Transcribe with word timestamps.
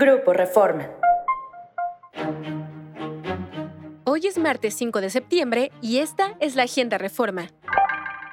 Grupo 0.00 0.32
Reforma. 0.32 0.88
Hoy 4.04 4.28
es 4.28 4.38
martes 4.38 4.74
5 4.74 5.00
de 5.00 5.10
septiembre 5.10 5.72
y 5.80 5.98
esta 5.98 6.36
es 6.38 6.54
la 6.54 6.62
Agenda 6.62 6.98
Reforma. 6.98 7.48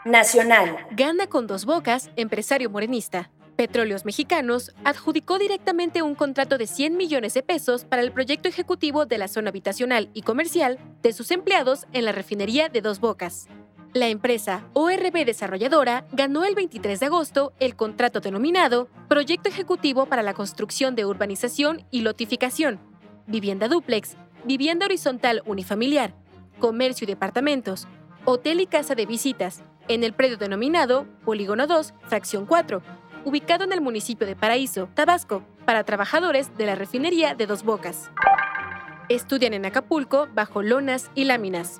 Nacional. 0.05 0.77
Gana 0.91 1.25
con 1.25 1.47
dos 1.47 1.65
bocas, 1.65 2.11
empresario 2.17 2.69
morenista. 2.69 3.31
Petróleos 3.55 4.05
Mexicanos 4.05 4.75
adjudicó 4.83 5.39
directamente 5.39 6.03
un 6.03 6.13
contrato 6.13 6.59
de 6.59 6.67
100 6.67 6.97
millones 6.97 7.33
de 7.33 7.41
pesos 7.41 7.83
para 7.83 8.03
el 8.03 8.11
proyecto 8.11 8.47
ejecutivo 8.47 9.07
de 9.07 9.17
la 9.17 9.27
zona 9.27 9.49
habitacional 9.49 10.11
y 10.13 10.21
comercial 10.21 10.77
de 11.01 11.13
sus 11.13 11.31
empleados 11.31 11.87
en 11.93 12.05
la 12.05 12.11
refinería 12.11 12.69
de 12.69 12.81
Dos 12.81 12.99
Bocas. 12.99 13.47
La 13.95 14.09
empresa 14.09 14.65
ORB 14.73 15.23
Desarrolladora 15.23 16.05
ganó 16.11 16.43
el 16.43 16.53
23 16.53 16.99
de 16.99 17.05
agosto 17.05 17.53
el 17.61 17.77
contrato 17.77 18.19
denominado 18.19 18.89
Proyecto 19.07 19.47
Ejecutivo 19.47 20.05
para 20.05 20.21
la 20.21 20.33
Construcción 20.33 20.95
de 20.95 21.05
Urbanización 21.05 21.85
y 21.91 22.01
Lotificación, 22.01 22.81
Vivienda 23.25 23.69
Duplex, 23.69 24.17
Vivienda 24.43 24.87
Horizontal 24.87 25.43
Unifamiliar, 25.45 26.13
Comercio 26.59 27.05
y 27.05 27.07
Departamentos, 27.07 27.87
Hotel 28.25 28.59
y 28.59 28.65
Casa 28.65 28.95
de 28.95 29.05
Visitas, 29.05 29.63
en 29.87 30.03
el 30.03 30.11
predio 30.11 30.35
denominado 30.35 31.05
Polígono 31.23 31.65
2, 31.65 31.93
Fracción 32.09 32.45
4, 32.45 32.81
ubicado 33.23 33.63
en 33.63 33.71
el 33.71 33.79
municipio 33.79 34.27
de 34.27 34.35
Paraíso, 34.35 34.89
Tabasco, 34.93 35.41
para 35.63 35.85
trabajadores 35.85 36.57
de 36.57 36.65
la 36.65 36.75
refinería 36.75 37.33
de 37.33 37.47
Dos 37.47 37.63
Bocas. 37.63 38.11
Estudian 39.07 39.53
en 39.53 39.65
Acapulco 39.65 40.27
bajo 40.33 40.63
lonas 40.63 41.11
y 41.15 41.23
láminas. 41.23 41.79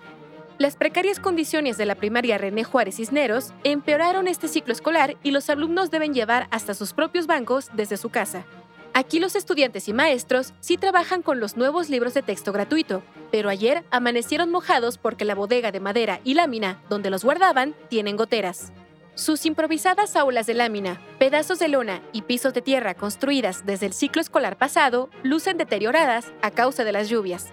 Las 0.57 0.77
precarias 0.77 1.19
condiciones 1.19 1.77
de 1.77 1.85
la 1.85 1.95
primaria 1.95 2.37
René 2.37 2.63
Juárez 2.63 2.95
Cisneros 2.95 3.53
empeoraron 3.65 4.25
este 4.29 4.47
ciclo 4.47 4.71
escolar 4.71 5.17
y 5.21 5.31
los 5.31 5.49
alumnos 5.49 5.91
deben 5.91 6.13
llevar 6.13 6.47
hasta 6.49 6.73
sus 6.73 6.93
propios 6.93 7.27
bancos 7.27 7.69
desde 7.73 7.97
su 7.97 8.07
casa. 8.07 8.45
Aquí 8.93 9.19
los 9.19 9.35
estudiantes 9.35 9.89
y 9.89 9.93
maestros 9.93 10.53
sí 10.61 10.77
trabajan 10.77 11.21
con 11.23 11.41
los 11.41 11.57
nuevos 11.57 11.89
libros 11.89 12.13
de 12.13 12.21
texto 12.21 12.53
gratuito, 12.53 13.03
pero 13.33 13.49
ayer 13.49 13.84
amanecieron 13.91 14.49
mojados 14.49 14.97
porque 14.97 15.25
la 15.25 15.35
bodega 15.35 15.73
de 15.73 15.81
madera 15.81 16.21
y 16.23 16.35
lámina 16.35 16.79
donde 16.87 17.09
los 17.09 17.25
guardaban 17.25 17.75
tienen 17.90 18.15
goteras. 18.15 18.71
Sus 19.13 19.45
improvisadas 19.45 20.15
aulas 20.15 20.45
de 20.45 20.53
lámina, 20.53 21.01
pedazos 21.19 21.59
de 21.59 21.67
lona 21.67 22.01
y 22.13 22.21
pisos 22.21 22.53
de 22.53 22.62
tierra 22.62 22.93
construidas 22.93 23.65
desde 23.65 23.87
el 23.87 23.93
ciclo 23.93 24.21
escolar 24.21 24.57
pasado 24.57 25.09
lucen 25.21 25.57
deterioradas 25.57 26.31
a 26.41 26.51
causa 26.51 26.85
de 26.85 26.93
las 26.93 27.09
lluvias. 27.09 27.51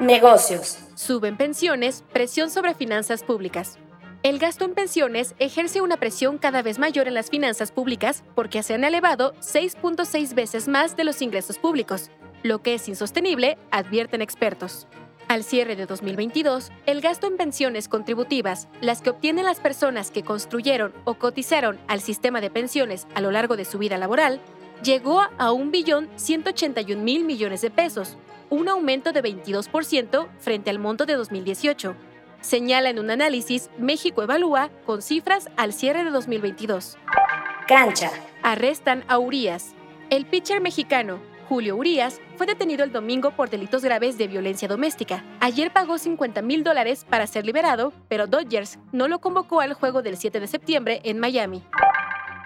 Negocios. 0.00 0.78
Suben 0.96 1.36
pensiones, 1.36 2.02
presión 2.12 2.50
sobre 2.50 2.74
finanzas 2.74 3.22
públicas. 3.22 3.78
El 4.24 4.40
gasto 4.40 4.64
en 4.64 4.74
pensiones 4.74 5.36
ejerce 5.38 5.82
una 5.82 5.98
presión 5.98 6.38
cada 6.38 6.62
vez 6.62 6.80
mayor 6.80 7.06
en 7.06 7.14
las 7.14 7.30
finanzas 7.30 7.70
públicas 7.70 8.24
porque 8.34 8.64
se 8.64 8.74
han 8.74 8.82
elevado 8.82 9.34
6.6 9.34 10.34
veces 10.34 10.66
más 10.66 10.96
de 10.96 11.04
los 11.04 11.22
ingresos 11.22 11.58
públicos, 11.58 12.10
lo 12.42 12.60
que 12.60 12.74
es 12.74 12.88
insostenible, 12.88 13.56
advierten 13.70 14.20
expertos. 14.20 14.88
Al 15.28 15.44
cierre 15.44 15.76
de 15.76 15.86
2022, 15.86 16.70
el 16.86 17.00
gasto 17.00 17.26
en 17.26 17.36
pensiones 17.36 17.88
contributivas, 17.88 18.68
las 18.80 19.00
que 19.00 19.10
obtienen 19.10 19.44
las 19.44 19.60
personas 19.60 20.10
que 20.10 20.22
construyeron 20.22 20.92
o 21.04 21.14
cotizaron 21.14 21.78
al 21.86 22.00
sistema 22.00 22.40
de 22.40 22.50
pensiones 22.50 23.06
a 23.14 23.20
lo 23.20 23.30
largo 23.30 23.56
de 23.56 23.64
su 23.64 23.78
vida 23.78 23.96
laboral, 23.96 24.40
llegó 24.82 25.20
a 25.20 25.50
1.181.000 25.50 27.24
millones 27.24 27.60
de 27.60 27.70
pesos, 27.70 28.16
un 28.50 28.68
aumento 28.68 29.12
de 29.12 29.22
22% 29.22 30.28
frente 30.38 30.70
al 30.70 30.78
monto 30.78 31.06
de 31.06 31.14
2018. 31.14 31.94
Señala 32.40 32.90
en 32.90 32.98
un 32.98 33.10
análisis 33.10 33.70
México 33.78 34.22
Evalúa 34.22 34.70
con 34.84 35.02
cifras 35.02 35.48
al 35.56 35.72
cierre 35.72 36.04
de 36.04 36.10
2022. 36.10 36.98
Cancha. 37.66 38.10
Arrestan 38.42 39.04
a 39.08 39.18
Urias. 39.18 39.74
El 40.10 40.26
pitcher 40.26 40.60
mexicano, 40.60 41.18
Julio 41.48 41.76
Urias, 41.76 42.20
fue 42.36 42.46
detenido 42.46 42.84
el 42.84 42.92
domingo 42.92 43.30
por 43.30 43.48
delitos 43.48 43.82
graves 43.82 44.18
de 44.18 44.28
violencia 44.28 44.68
doméstica. 44.68 45.24
Ayer 45.40 45.72
pagó 45.72 45.98
50 45.98 46.42
mil 46.42 46.64
dólares 46.64 47.06
para 47.08 47.26
ser 47.26 47.46
liberado, 47.46 47.92
pero 48.08 48.26
Dodgers 48.26 48.78
no 48.92 49.08
lo 49.08 49.20
convocó 49.20 49.60
al 49.60 49.72
juego 49.72 50.02
del 50.02 50.16
7 50.16 50.40
de 50.40 50.46
septiembre 50.46 51.00
en 51.04 51.18
Miami. 51.18 51.62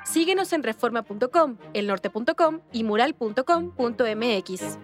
Síguenos 0.05 0.53
en 0.53 0.63
reforma.com, 0.63 1.59
elnorte.com 1.75 2.61
y 2.73 2.85
mural.com.mx. 2.85 4.79